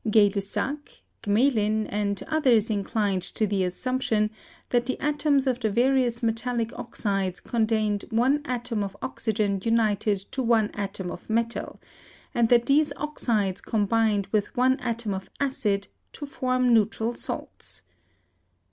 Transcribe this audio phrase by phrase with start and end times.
[0.09, 4.31] Gay Lussac, Gme lin, and others inclined to the assumption
[4.71, 10.17] that the atoms of the various metallic oxides contained one atom of oxy gen united
[10.31, 11.79] to one atom of metal,
[12.33, 17.83] and that these oxides' combined with one atom of acid to form neutral salts.